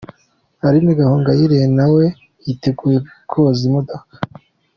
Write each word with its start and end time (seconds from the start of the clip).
Aline 0.65 0.91
Gahongayire 0.99 1.57
na 1.77 1.85
we 1.93 2.03
yiteguye 2.45 2.97
koza 3.29 3.61
imodoka. 3.69 4.13